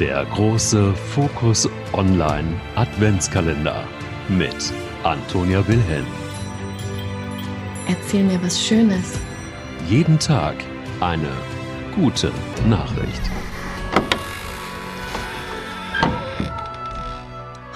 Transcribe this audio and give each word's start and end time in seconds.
Der 0.00 0.24
große 0.24 0.94
Fokus 0.94 1.68
Online 1.92 2.58
Adventskalender 2.74 3.84
mit 4.30 4.72
Antonia 5.02 5.58
Wilhelm. 5.68 6.06
Erzähl 7.86 8.24
mir 8.24 8.42
was 8.42 8.58
Schönes. 8.58 9.20
Jeden 9.90 10.18
Tag 10.18 10.54
eine 11.00 11.28
gute 11.94 12.32
Nachricht. 12.66 13.20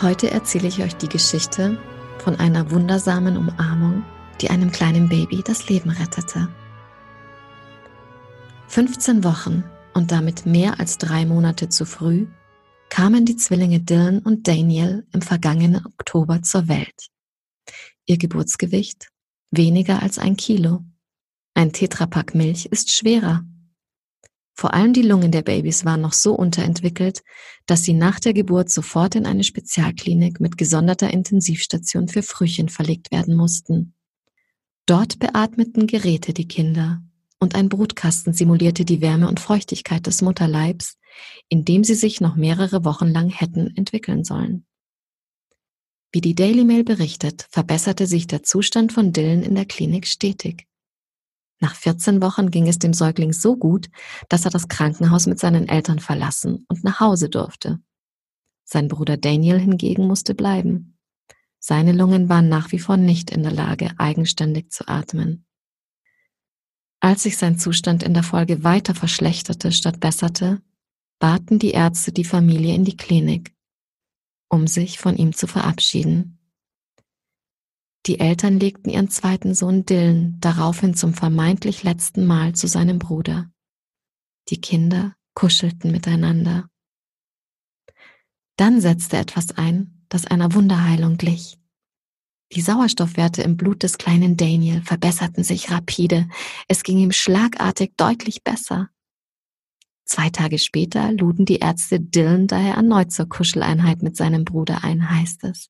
Heute 0.00 0.30
erzähle 0.30 0.68
ich 0.68 0.82
euch 0.82 0.96
die 0.96 1.10
Geschichte 1.10 1.76
von 2.20 2.40
einer 2.40 2.70
wundersamen 2.70 3.36
Umarmung, 3.36 4.02
die 4.40 4.48
einem 4.48 4.72
kleinen 4.72 5.10
Baby 5.10 5.42
das 5.44 5.68
Leben 5.68 5.90
rettete. 5.90 6.48
15 8.68 9.24
Wochen 9.24 9.62
und 9.94 10.12
damit 10.12 10.44
mehr 10.44 10.80
als 10.80 10.98
drei 10.98 11.24
Monate 11.24 11.68
zu 11.68 11.86
früh 11.86 12.26
kamen 12.90 13.24
die 13.24 13.36
Zwillinge 13.36 13.80
Dylan 13.80 14.18
und 14.20 14.46
Daniel 14.46 15.06
im 15.12 15.22
vergangenen 15.22 15.84
Oktober 15.86 16.42
zur 16.42 16.68
Welt. 16.68 17.08
Ihr 18.06 18.18
Geburtsgewicht 18.18 19.08
weniger 19.50 20.02
als 20.02 20.18
ein 20.18 20.36
Kilo. 20.36 20.84
Ein 21.54 21.72
Tetrapack 21.72 22.34
Milch 22.34 22.66
ist 22.66 22.90
schwerer. 22.90 23.44
Vor 24.56 24.74
allem 24.74 24.92
die 24.92 25.02
Lungen 25.02 25.32
der 25.32 25.42
Babys 25.42 25.84
waren 25.84 26.00
noch 26.00 26.12
so 26.12 26.34
unterentwickelt, 26.34 27.22
dass 27.66 27.82
sie 27.82 27.92
nach 27.92 28.20
der 28.20 28.34
Geburt 28.34 28.70
sofort 28.70 29.16
in 29.16 29.26
eine 29.26 29.42
Spezialklinik 29.42 30.40
mit 30.40 30.56
gesonderter 30.56 31.12
Intensivstation 31.12 32.08
für 32.08 32.22
Frühchen 32.22 32.68
verlegt 32.68 33.10
werden 33.10 33.34
mussten. 33.34 33.94
Dort 34.86 35.18
beatmeten 35.18 35.86
Geräte 35.86 36.32
die 36.32 36.46
Kinder 36.46 37.02
und 37.44 37.54
ein 37.54 37.68
Brutkasten 37.68 38.32
simulierte 38.32 38.84
die 38.84 39.00
Wärme 39.00 39.28
und 39.28 39.38
Feuchtigkeit 39.38 40.06
des 40.06 40.22
Mutterleibs, 40.22 40.96
in 41.48 41.64
dem 41.64 41.84
sie 41.84 41.94
sich 41.94 42.20
noch 42.20 42.34
mehrere 42.34 42.84
Wochen 42.84 43.06
lang 43.06 43.28
hätten 43.28 43.76
entwickeln 43.76 44.24
sollen. 44.24 44.66
Wie 46.10 46.20
die 46.20 46.34
Daily 46.34 46.64
Mail 46.64 46.84
berichtet, 46.84 47.46
verbesserte 47.50 48.06
sich 48.06 48.26
der 48.26 48.42
Zustand 48.42 48.92
von 48.92 49.12
Dylan 49.12 49.42
in 49.42 49.54
der 49.54 49.66
Klinik 49.66 50.06
stetig. 50.06 50.66
Nach 51.60 51.74
14 51.74 52.22
Wochen 52.22 52.50
ging 52.50 52.66
es 52.66 52.78
dem 52.78 52.94
Säugling 52.94 53.32
so 53.32 53.56
gut, 53.56 53.88
dass 54.28 54.44
er 54.44 54.50
das 54.50 54.68
Krankenhaus 54.68 55.26
mit 55.26 55.38
seinen 55.38 55.68
Eltern 55.68 55.98
verlassen 55.98 56.64
und 56.68 56.82
nach 56.82 56.98
Hause 56.98 57.28
durfte. 57.28 57.78
Sein 58.64 58.88
Bruder 58.88 59.16
Daniel 59.16 59.58
hingegen 59.58 60.06
musste 60.06 60.34
bleiben. 60.34 60.98
Seine 61.58 61.92
Lungen 61.92 62.28
waren 62.28 62.48
nach 62.48 62.72
wie 62.72 62.78
vor 62.78 62.96
nicht 62.96 63.30
in 63.30 63.42
der 63.42 63.52
Lage, 63.52 63.92
eigenständig 63.98 64.70
zu 64.70 64.88
atmen. 64.88 65.44
Als 67.04 67.24
sich 67.24 67.36
sein 67.36 67.58
Zustand 67.58 68.02
in 68.02 68.14
der 68.14 68.22
Folge 68.22 68.64
weiter 68.64 68.94
verschlechterte 68.94 69.72
statt 69.72 70.00
besserte, 70.00 70.62
baten 71.18 71.58
die 71.58 71.72
Ärzte 71.72 72.12
die 72.12 72.24
Familie 72.24 72.74
in 72.74 72.86
die 72.86 72.96
Klinik, 72.96 73.54
um 74.48 74.66
sich 74.66 74.98
von 74.98 75.14
ihm 75.14 75.34
zu 75.34 75.46
verabschieden. 75.46 76.38
Die 78.06 78.20
Eltern 78.20 78.58
legten 78.58 78.88
ihren 78.88 79.10
zweiten 79.10 79.54
Sohn 79.54 79.84
Dylan 79.84 80.40
daraufhin 80.40 80.94
zum 80.94 81.12
vermeintlich 81.12 81.82
letzten 81.82 82.24
Mal 82.24 82.54
zu 82.54 82.68
seinem 82.68 82.98
Bruder. 82.98 83.52
Die 84.48 84.62
Kinder 84.62 85.14
kuschelten 85.34 85.92
miteinander. 85.92 86.70
Dann 88.56 88.80
setzte 88.80 89.18
etwas 89.18 89.50
ein, 89.50 90.06
das 90.08 90.24
einer 90.26 90.54
Wunderheilung 90.54 91.18
glich. 91.18 91.58
Die 92.54 92.60
Sauerstoffwerte 92.60 93.42
im 93.42 93.56
Blut 93.56 93.82
des 93.82 93.98
kleinen 93.98 94.36
Daniel 94.36 94.80
verbesserten 94.82 95.42
sich 95.42 95.72
rapide. 95.72 96.28
Es 96.68 96.84
ging 96.84 96.98
ihm 96.98 97.10
schlagartig 97.10 97.94
deutlich 97.96 98.44
besser. 98.44 98.90
Zwei 100.04 100.30
Tage 100.30 100.58
später 100.58 101.10
luden 101.12 101.46
die 101.46 101.56
Ärzte 101.56 101.98
Dylan 101.98 102.46
daher 102.46 102.74
erneut 102.74 103.10
zur 103.10 103.28
Kuscheleinheit 103.28 104.02
mit 104.02 104.16
seinem 104.16 104.44
Bruder 104.44 104.84
ein, 104.84 105.10
heißt 105.10 105.44
es. 105.44 105.68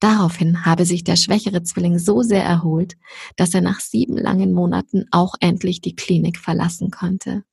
Daraufhin 0.00 0.64
habe 0.64 0.86
sich 0.86 1.04
der 1.04 1.16
schwächere 1.16 1.62
Zwilling 1.62 1.98
so 1.98 2.22
sehr 2.22 2.44
erholt, 2.44 2.96
dass 3.36 3.52
er 3.52 3.60
nach 3.60 3.80
sieben 3.80 4.16
langen 4.16 4.52
Monaten 4.52 5.04
auch 5.10 5.34
endlich 5.40 5.80
die 5.80 5.96
Klinik 5.96 6.38
verlassen 6.38 6.90
konnte. 6.90 7.44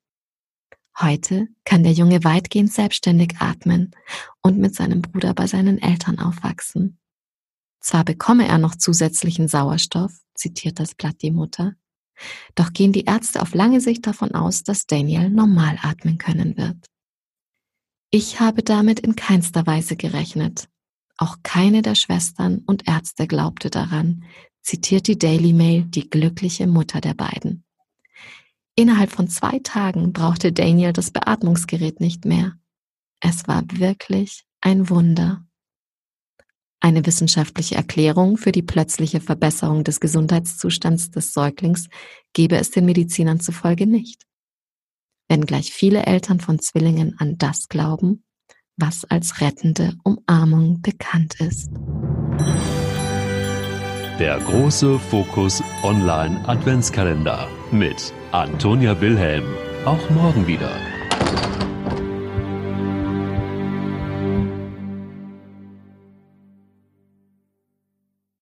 Heute 1.00 1.47
kann 1.65 1.83
der 1.83 1.94
Junge 1.94 2.23
weitgehend 2.23 2.71
selbstständig 2.71 3.38
atmen 3.39 3.91
und 4.41 4.59
mit 4.59 4.75
seinem 4.75 5.01
Bruder 5.01 5.33
bei 5.33 5.47
seinen 5.47 5.81
Eltern 5.81 6.19
aufwachsen. 6.19 7.00
Zwar 7.83 8.05
bekomme 8.05 8.47
er 8.47 8.57
noch 8.57 8.75
zusätzlichen 8.75 9.47
Sauerstoff, 9.47 10.13
zitiert 10.33 10.79
das 10.79 10.95
Blatt 10.95 11.21
die 11.21 11.31
Mutter, 11.31 11.75
doch 12.55 12.71
gehen 12.73 12.94
die 12.94 13.05
Ärzte 13.05 13.41
auf 13.41 13.53
lange 13.53 13.81
Sicht 13.81 14.07
davon 14.07 14.33
aus, 14.33 14.63
dass 14.63 14.88
Daniel 14.88 15.29
normal 15.29 15.77
atmen 15.81 16.17
können 16.17 16.57
wird. 16.57 16.77
Ich 18.09 18.39
habe 18.39 18.63
damit 18.63 18.99
in 18.99 19.16
keinster 19.16 19.67
Weise 19.67 19.95
gerechnet. 19.95 20.69
Auch 21.17 21.38
keine 21.44 21.81
der 21.81 21.95
Schwestern 21.95 22.59
und 22.66 22.88
Ärzte 22.88 23.27
glaubte 23.27 23.69
daran, 23.69 24.23
zitiert 24.61 25.07
die 25.07 25.17
Daily 25.17 25.51
Mail 25.51 25.83
die 25.83 26.09
glückliche 26.09 26.67
Mutter 26.67 27.01
der 27.01 27.13
beiden. 27.13 27.65
Innerhalb 28.75 29.11
von 29.11 29.27
zwei 29.27 29.59
Tagen 29.59 30.13
brauchte 30.13 30.51
Daniel 30.51 30.94
das 30.94 31.11
Beatmungsgerät 31.11 32.00
nicht 32.00 32.25
mehr. 32.25 32.53
Es 33.19 33.47
war 33.47 33.63
wirklich 33.71 34.45
ein 34.61 34.89
Wunder. 34.89 35.45
Eine 36.85 37.05
wissenschaftliche 37.05 37.75
Erklärung 37.75 38.35
für 38.35 38.51
die 38.51 38.61
plötzliche 38.61 39.21
Verbesserung 39.21 39.85
des 39.85 40.01
Gesundheitszustands 40.01 41.11
des 41.11 41.31
Säuglings 41.31 41.88
gebe 42.33 42.57
es 42.57 42.71
den 42.71 42.83
Medizinern 42.83 43.39
zufolge 43.39 43.88
nicht. 43.88 44.23
Wenngleich 45.29 45.71
viele 45.71 46.05
Eltern 46.05 46.41
von 46.41 46.59
Zwillingen 46.59 47.16
an 47.19 47.38
das 47.38 47.69
glauben, 47.69 48.25
was 48.75 49.05
als 49.05 49.39
rettende 49.39 49.94
Umarmung 50.03 50.81
bekannt 50.81 51.39
ist. 51.39 51.69
Der 54.19 54.39
große 54.39 55.00
Fokus 55.00 55.63
Online 55.83 56.45
Adventskalender 56.50 57.47
mit 57.71 58.11
Antonia 58.33 59.00
Wilhelm. 59.00 59.45
Auch 59.85 60.09
morgen 60.09 60.47
wieder. 60.47 60.92